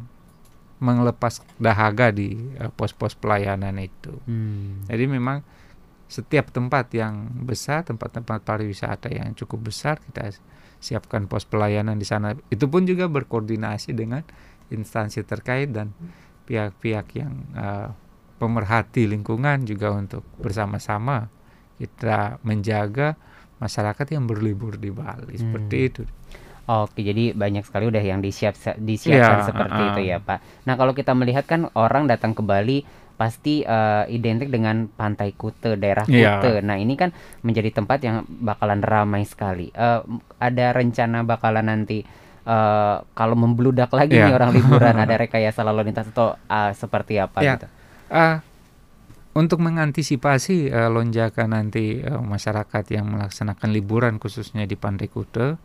[0.84, 4.14] mengelepas dahaga di uh, pos-pos pelayanan itu.
[4.28, 4.84] Hmm.
[4.86, 5.42] Jadi memang
[6.06, 10.38] setiap tempat yang besar, tempat-tempat pariwisata yang cukup besar kita
[10.78, 12.38] siapkan pos pelayanan di sana.
[12.54, 14.22] Itu pun juga berkoordinasi dengan
[14.70, 15.94] instansi terkait dan
[16.46, 17.90] pihak-pihak yang uh,
[18.38, 21.30] pemerhati lingkungan juga untuk bersama-sama
[21.82, 23.18] kita menjaga
[23.58, 25.42] masyarakat yang berlibur di Bali hmm.
[25.42, 26.04] seperti itu.
[26.66, 30.66] Oke, jadi banyak sekali udah yang disiap disiapkan ya, seperti uh, itu ya, Pak.
[30.66, 32.82] Nah, kalau kita melihat kan orang datang ke Bali
[33.16, 36.40] pasti uh, identik dengan Pantai Kute, daerah iya.
[36.40, 36.60] Kute.
[36.60, 39.72] Nah, ini kan menjadi tempat yang bakalan ramai sekali.
[39.72, 40.04] Uh,
[40.40, 42.04] ada rencana bakalan nanti
[42.46, 44.30] uh, kalau membludak lagi ya.
[44.30, 47.56] nih orang liburan ada rekayasa lalu lintas atau uh, seperti apa ya.
[47.56, 47.68] gitu.
[48.12, 48.38] Uh,
[49.36, 55.60] untuk mengantisipasi uh, lonjakan nanti uh, masyarakat yang melaksanakan liburan khususnya di Pantai Kuta,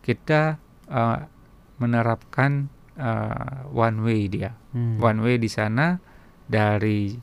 [0.00, 0.56] kita
[0.88, 1.18] uh,
[1.76, 4.56] menerapkan uh, one way dia.
[4.72, 4.96] Hmm.
[5.00, 6.11] One way di sana
[6.52, 7.16] dari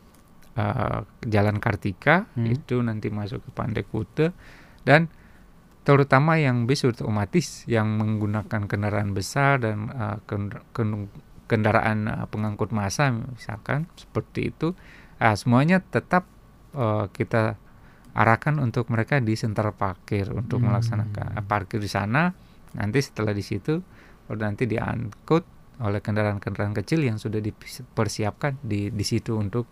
[0.58, 2.50] uh, Jalan Kartika hmm.
[2.50, 4.34] itu nanti masuk ke Pantai Kuta
[4.82, 5.06] dan
[5.86, 10.18] terutama yang bis otomatis yang menggunakan kendaraan besar dan uh,
[11.46, 14.74] kendaraan uh, pengangkut massa misalkan seperti itu
[15.20, 16.24] Nah, semuanya tetap
[16.72, 17.60] uh, kita
[18.16, 20.66] arahkan untuk mereka di sentra parkir untuk hmm.
[20.72, 22.32] melaksanakan uh, parkir di sana.
[22.80, 23.84] Nanti setelah di situ
[24.26, 25.44] baru nanti diangkut
[25.80, 29.68] oleh kendaraan-kendaraan kecil yang sudah dipersiapkan di di situ untuk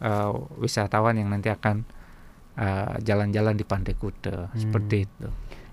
[0.00, 1.84] uh, wisatawan yang nanti akan
[3.00, 4.60] jalan-jalan uh, di Pantai Kuta hmm.
[4.60, 5.28] seperti itu.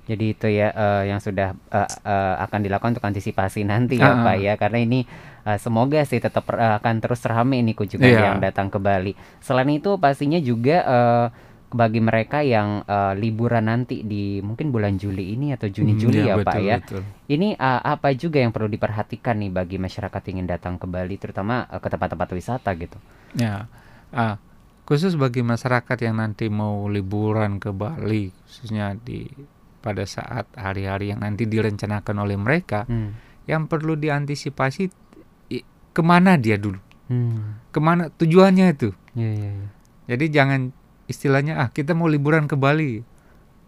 [0.10, 4.26] Jadi itu ya uh, yang sudah uh, uh, akan dilakukan untuk antisipasi nanti ya uh,
[4.26, 5.06] Pak ya karena ini
[5.46, 8.34] uh, semoga sih tetap uh, akan terus ramai ini kunjungan yeah.
[8.34, 9.14] yang datang ke Bali.
[9.38, 11.26] Selain itu pastinya juga uh,
[11.70, 16.22] bagi mereka yang uh, liburan nanti di mungkin bulan Juli ini atau Juni hmm, Juli
[16.26, 16.78] ya, ya Pak ya.
[16.82, 17.02] Betul.
[17.30, 21.16] Ini uh, apa juga yang perlu diperhatikan nih bagi masyarakat yang ingin datang ke Bali
[21.22, 22.98] terutama uh, ke tempat-tempat wisata gitu.
[23.38, 23.70] Ya.
[24.10, 24.42] Uh,
[24.90, 29.30] khusus bagi masyarakat yang nanti mau liburan ke Bali khususnya di
[29.80, 33.46] pada saat hari-hari yang nanti direncanakan oleh mereka hmm.
[33.46, 34.90] yang perlu diantisipasi
[35.94, 37.70] ke mana dia dulu hmm.
[37.70, 39.70] ke mana tujuannya itu yeah, yeah, yeah.
[40.10, 40.62] jadi jangan
[41.10, 43.02] istilahnya ah kita mau liburan ke Bali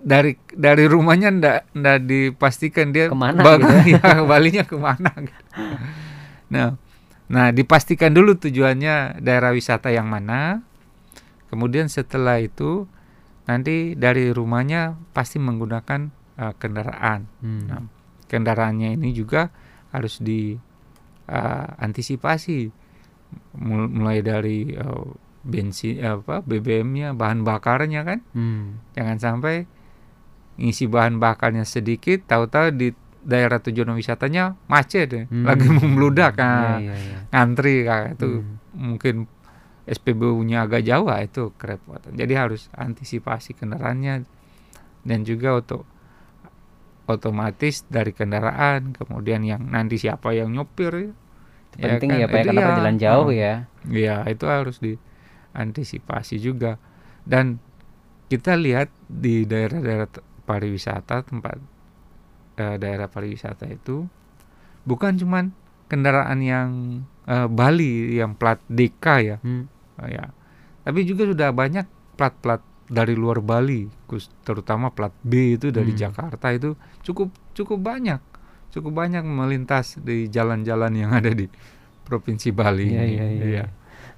[0.02, 4.78] dari dari rumahnya ndak ndak dipastikan dia ke mana bang, gitu ya, ya Balinya ke
[4.78, 5.44] mana gitu.
[6.54, 6.78] nah
[7.32, 10.62] nah dipastikan dulu tujuannya daerah wisata yang mana
[11.50, 12.88] kemudian setelah itu
[13.50, 17.28] nanti dari rumahnya pasti menggunakan uh, kendaraan.
[17.44, 17.68] Hmm.
[17.68, 17.84] Nah,
[18.32, 19.52] kendaraannya ini juga
[19.92, 28.20] harus diantisipasi eh, uh, mulai dari uh, bensin apa BBM-nya, bahan bakarnya kan.
[28.34, 28.82] Hmm.
[28.94, 29.66] Jangan sampai
[30.62, 35.46] ngisi bahan bakarnya sedikit, tahu-tahu di daerah tujuan wisatanya macet ya, hmm.
[35.46, 37.18] lagi membludak kan, ya, ya, ya.
[37.30, 38.58] ngantri kan itu hmm.
[38.74, 39.16] mungkin
[39.86, 42.14] SPBU-nya agak jauh ah, itu kerepotan.
[42.14, 44.26] Jadi harus antisipasi kendaraannya
[45.06, 45.84] dan juga untuk
[47.10, 51.12] otomatis dari kendaraan, kemudian yang nanti siapa yang nyopir ya.
[51.72, 52.22] Penting ya, kan?
[52.22, 53.54] ya Pak ya, karena perjalanan jauh oh, ya.
[53.88, 54.78] Iya, itu harus
[55.52, 56.80] diantisipasi juga.
[57.22, 57.60] Dan
[58.32, 60.08] kita lihat di daerah-daerah
[60.48, 61.60] pariwisata tempat
[62.58, 64.08] eh, daerah pariwisata itu
[64.88, 65.52] bukan cuman
[65.92, 66.70] kendaraan yang
[67.28, 69.64] uh, Bali yang plat DK ya, hmm.
[70.00, 70.32] uh, ya.
[70.88, 73.92] Tapi juga sudah banyak plat-plat dari luar Bali,
[74.48, 76.00] terutama plat B itu dari hmm.
[76.00, 78.24] Jakarta itu cukup cukup banyak,
[78.72, 81.52] cukup banyak melintas di jalan-jalan yang ada di
[82.08, 82.88] provinsi Bali.
[82.96, 83.46] Iya, iya, iya.
[83.52, 83.66] Ya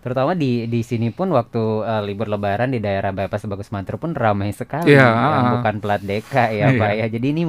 [0.03, 4.11] terutama di di sini pun waktu uh, libur lebaran di daerah Bypass Bagus Mantra pun
[4.11, 7.07] ramai sekali yeah, yang uh, bukan plat DK ya Pak ya.
[7.07, 7.43] Jadi ini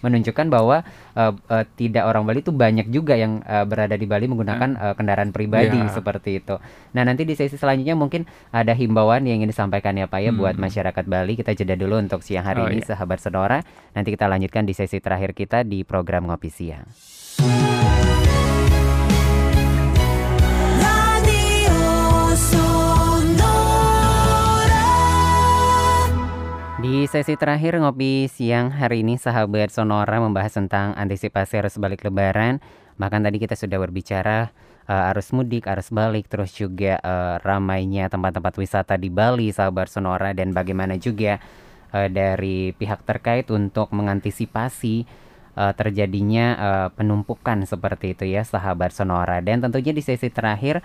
[0.00, 0.82] menunjukkan bahwa
[1.14, 4.94] uh, uh, tidak orang Bali itu banyak juga yang uh, berada di Bali menggunakan uh,
[4.96, 5.92] kendaraan pribadi yeah.
[5.92, 6.56] seperti itu.
[6.96, 10.40] Nah, nanti di sesi selanjutnya mungkin ada himbauan yang ingin disampaikan ya Pak ya hmm.
[10.40, 11.38] buat masyarakat Bali.
[11.38, 12.96] Kita jeda dulu untuk siang hari oh, ini yeah.
[12.96, 13.60] sahabat Sonora.
[13.94, 16.84] Nanti kita lanjutkan di sesi terakhir kita di program Ngopi Siang.
[27.10, 32.62] Sesi terakhir ngopi siang hari ini sahabat Sonora membahas tentang antisipasi arus balik lebaran.
[33.02, 34.54] Bahkan tadi kita sudah berbicara
[34.86, 40.30] uh, arus mudik, arus balik, terus juga uh, ramainya tempat-tempat wisata di Bali sahabat Sonora
[40.38, 41.42] dan bagaimana juga
[41.90, 45.02] uh, dari pihak terkait untuk mengantisipasi
[45.58, 49.42] uh, terjadinya uh, penumpukan seperti itu ya sahabat Sonora.
[49.42, 50.78] Dan tentunya di sesi terakhir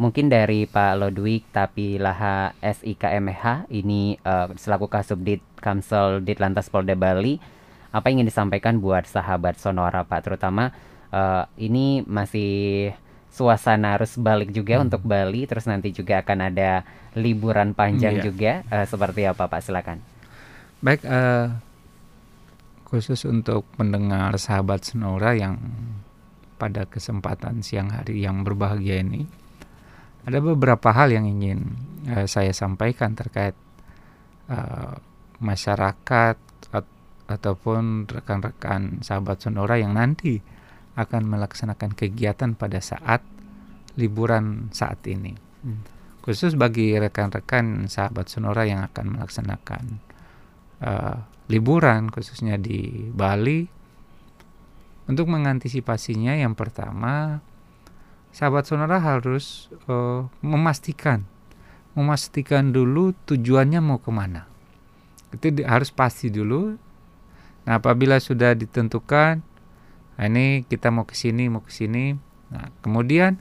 [0.00, 7.38] Mungkin dari Pak Lodwig tapi Laha SIKMH ini uh, selaku Kasubdit Kamsel Ditlantas Polda Bali
[7.92, 10.72] apa yang ingin disampaikan buat sahabat Sonora Pak terutama
[11.12, 12.90] uh, ini masih
[13.28, 14.84] suasana harus balik juga hmm.
[14.88, 18.24] untuk Bali terus nanti juga akan ada liburan panjang yeah.
[18.24, 20.00] juga uh, seperti apa Pak silakan.
[20.80, 21.52] Baik uh,
[22.88, 25.60] khusus untuk pendengar sahabat Sonora yang
[26.56, 29.28] pada kesempatan siang hari yang berbahagia ini
[30.22, 31.74] ada beberapa hal yang ingin
[32.10, 33.54] uh, saya sampaikan terkait
[34.50, 34.94] uh,
[35.42, 36.38] masyarakat
[36.70, 36.86] at
[37.26, 40.38] ataupun rekan-rekan sahabat Sonora yang nanti
[40.94, 43.24] akan melaksanakan kegiatan pada saat
[43.96, 45.32] liburan saat ini.
[45.64, 45.82] Hmm.
[46.22, 49.84] Khusus bagi rekan-rekan sahabat Sonora yang akan melaksanakan
[50.84, 51.18] uh,
[51.50, 53.66] liburan khususnya di Bali
[55.10, 57.42] untuk mengantisipasinya yang pertama
[58.32, 61.28] sahabat sonora harus uh, memastikan
[61.92, 64.48] memastikan dulu tujuannya mau ke mana.
[65.32, 66.76] Itu harus pasti dulu.
[67.62, 69.44] Nah, apabila sudah ditentukan,
[70.18, 72.16] nah ini kita mau ke sini, mau ke sini.
[72.52, 73.38] Nah, kemudian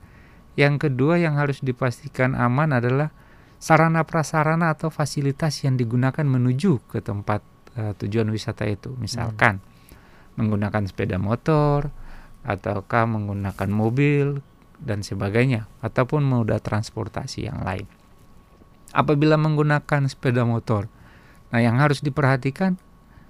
[0.60, 3.10] yang kedua yang harus dipastikan aman adalah
[3.58, 7.42] sarana prasarana atau fasilitas yang digunakan menuju ke tempat
[7.80, 8.94] uh, tujuan wisata itu.
[9.00, 10.38] Misalkan hmm.
[10.38, 11.90] menggunakan sepeda motor
[12.42, 14.42] ataukah menggunakan mobil
[14.82, 17.86] dan sebagainya ataupun moda transportasi yang lain.
[18.92, 20.92] Apabila menggunakan sepeda motor,
[21.54, 22.76] nah yang harus diperhatikan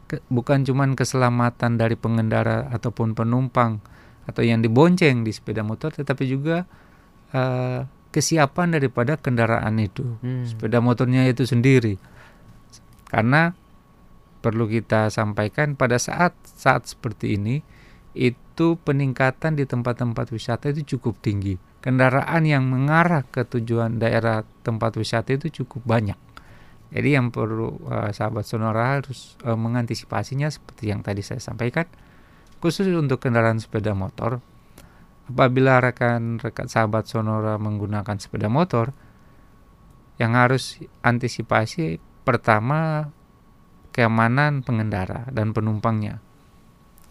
[0.10, 3.78] ke, bukan cuma keselamatan dari pengendara ataupun penumpang
[4.26, 6.66] atau yang dibonceng di sepeda motor, tetapi juga
[7.36, 10.56] uh, kesiapan daripada kendaraan itu, hmm.
[10.56, 12.02] sepeda motornya itu sendiri.
[13.06, 13.54] Karena
[14.42, 17.62] perlu kita sampaikan pada saat saat seperti ini
[18.12, 21.56] itu peningkatan di tempat-tempat wisata itu cukup tinggi.
[21.82, 26.20] Kendaraan yang mengarah ke tujuan daerah tempat wisata itu cukup banyak.
[26.92, 31.88] Jadi yang perlu uh, sahabat Sonora harus uh, mengantisipasinya seperti yang tadi saya sampaikan.
[32.62, 34.38] Khusus untuk kendaraan sepeda motor,
[35.26, 38.94] apabila rekan-rekan sahabat Sonora menggunakan sepeda motor,
[40.22, 43.10] yang harus antisipasi pertama
[43.90, 46.22] keamanan pengendara dan penumpangnya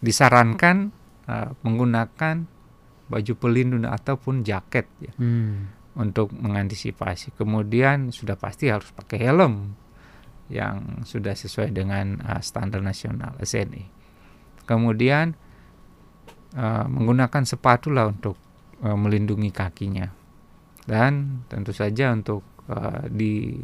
[0.01, 0.89] disarankan
[1.29, 2.45] uh, menggunakan
[3.07, 5.95] baju pelindung ataupun jaket ya hmm.
[6.01, 7.37] untuk mengantisipasi.
[7.37, 9.77] Kemudian sudah pasti harus pakai helm
[10.51, 13.87] yang sudah sesuai dengan uh, standar nasional SNI.
[14.65, 15.37] Kemudian
[16.57, 18.35] uh, menggunakan sepatu lah untuk
[18.83, 20.09] uh, melindungi kakinya
[20.89, 23.61] dan tentu saja untuk uh, di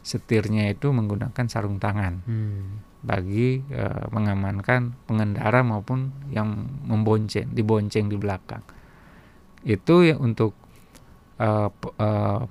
[0.00, 2.14] setirnya itu menggunakan sarung tangan.
[2.24, 8.64] Hmm bagi uh, mengamankan pengendara maupun yang membonceng, dibonceng di belakang.
[9.60, 10.56] Itu ya untuk
[11.38, 11.68] uh,
[12.00, 12.42] uh,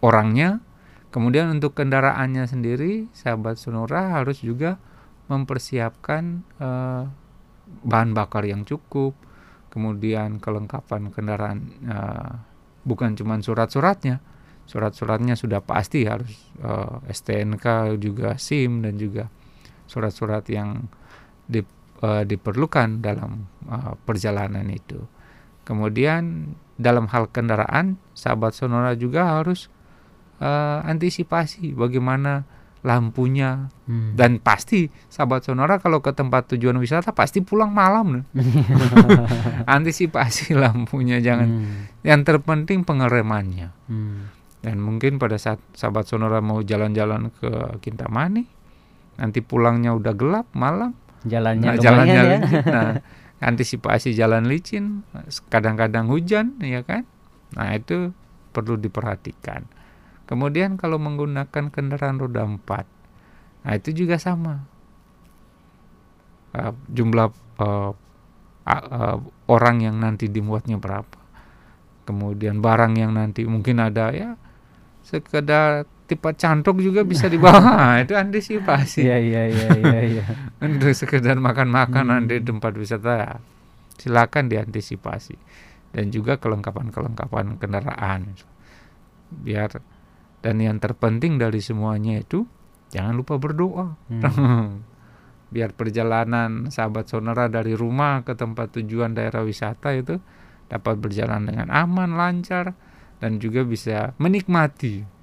[0.00, 0.62] orangnya.
[1.08, 4.76] Kemudian untuk kendaraannya sendiri, sahabat Sonora harus juga
[5.26, 7.08] mempersiapkan uh,
[7.84, 9.16] bahan bakar yang cukup,
[9.72, 11.58] kemudian kelengkapan kendaraan
[11.88, 12.32] uh,
[12.84, 14.20] bukan cuma surat-suratnya,
[14.68, 19.32] surat-suratnya sudah pasti harus uh, STNK juga SIM dan juga
[19.88, 20.86] surat-surat yang
[21.48, 21.64] di,
[22.04, 25.02] uh, diperlukan dalam uh, perjalanan itu.
[25.66, 29.66] Kemudian dalam hal kendaraan, sahabat Sonora juga harus
[30.38, 32.46] uh, antisipasi bagaimana
[32.86, 34.14] lampunya hmm.
[34.14, 38.22] dan pasti sahabat Sonora kalau ke tempat tujuan wisata pasti pulang malam
[39.74, 42.06] antisipasi lampunya jangan hmm.
[42.06, 44.18] yang terpenting pengeremannya hmm.
[44.62, 48.46] dan mungkin pada saat sahabat Sonora mau jalan-jalan ke Kintamani
[49.18, 50.94] nanti pulangnya udah gelap malam.
[51.26, 52.38] Jalannya nah, jalannya ya.
[52.38, 52.90] licin nah
[53.42, 55.02] antisipasi jalan licin
[55.50, 57.04] kadang-kadang hujan ya kan?
[57.58, 58.14] Nah itu
[58.54, 59.66] perlu diperhatikan.
[60.30, 62.86] Kemudian kalau menggunakan kendaraan roda empat
[63.66, 64.64] nah itu juga sama.
[66.54, 67.28] Uh, jumlah
[67.60, 67.92] uh,
[68.64, 69.18] uh,
[69.50, 71.20] orang yang nanti dimuatnya berapa.
[72.08, 74.40] Kemudian barang yang nanti mungkin ada ya
[75.04, 77.60] sekedar tipe cantok juga bisa dibawa.
[77.60, 79.04] Nah, itu antisipasi.
[79.04, 80.26] Iya iya iya iya ya.
[80.64, 82.30] untuk sekedar makan makanan hmm.
[82.32, 83.38] di tempat wisata
[84.00, 85.36] silakan diantisipasi.
[85.92, 88.32] Dan juga kelengkapan-kelengkapan kendaraan.
[89.28, 89.84] Biar
[90.40, 92.48] dan yang terpenting dari semuanya itu
[92.88, 93.92] jangan lupa berdoa.
[94.08, 94.80] Hmm.
[95.48, 100.20] biar perjalanan sahabat sonora dari rumah ke tempat tujuan daerah wisata itu
[100.68, 102.76] dapat berjalan dengan aman lancar
[103.16, 105.17] dan juga bisa menikmati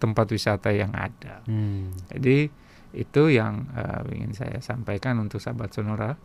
[0.00, 1.44] tempat wisata yang ada.
[1.44, 1.92] Hmm.
[2.08, 2.48] Jadi
[2.90, 6.18] itu yang uh, ingin saya sampaikan untuk sahabat Sonora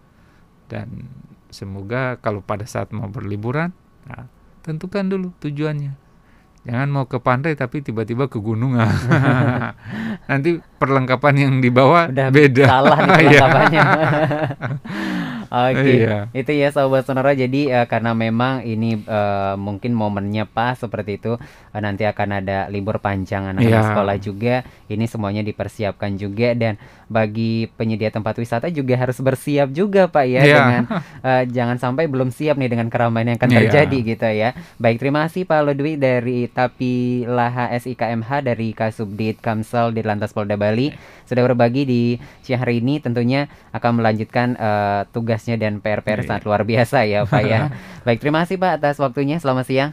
[0.66, 1.12] dan
[1.54, 3.70] semoga kalau pada saat mau berliburan,
[4.10, 4.26] nah,
[4.66, 6.06] tentukan dulu tujuannya.
[6.66, 8.74] Jangan mau ke pantai tapi tiba-tiba ke gunung.
[10.30, 12.66] Nanti perlengkapan yang dibawa Udah beda.
[12.66, 13.22] Salah nih iya.
[13.22, 13.84] perlengkapannya.
[15.56, 15.96] Oke, okay.
[16.04, 16.28] iya.
[16.36, 17.32] itu ya sahabat sonora.
[17.32, 22.68] Jadi uh, karena memang ini uh, mungkin momennya pas seperti itu, uh, nanti akan ada
[22.68, 23.88] libur panjang anak-anak yeah.
[23.88, 24.56] sekolah juga.
[24.92, 26.76] Ini semuanya dipersiapkan juga dan
[27.08, 30.58] bagi penyedia tempat wisata juga harus bersiap juga Pak ya yeah.
[30.60, 30.84] dengan
[31.24, 33.60] uh, jangan sampai belum siap nih dengan keramaian yang akan yeah.
[33.64, 34.50] terjadi gitu ya.
[34.76, 40.60] Baik, terima kasih Pak Ludwi dari Tapi Laha SIKMH dari Kasubdit Kamsel di Lantas Polda
[40.60, 40.92] Bali
[41.26, 42.04] sudah berbagi di
[42.46, 47.06] siang hari ini tentunya akan melanjutkan uh, tugas tugasnya dan PR-PR iya, sangat luar biasa
[47.06, 47.70] ya Pak ya.
[48.06, 49.38] Baik, terima kasih Pak atas waktunya.
[49.38, 49.92] Selamat siang.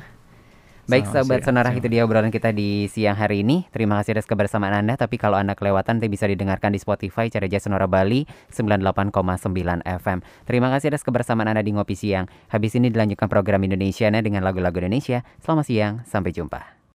[0.83, 3.71] Baik sahabat sonara itu dia obrolan kita di siang hari ini.
[3.71, 4.99] Terima kasih atas kebersamaan Anda.
[4.99, 10.19] Tapi kalau Anda kelewatan nanti bisa didengarkan di Spotify cari aja Sonora Bali 98,9 FM.
[10.43, 12.27] Terima kasih atas kebersamaan Anda di Ngopi Siang.
[12.51, 15.23] Habis ini dilanjutkan program Indonesia dengan lagu-lagu Indonesia.
[15.39, 16.82] Selamat siang, sampai jumpa.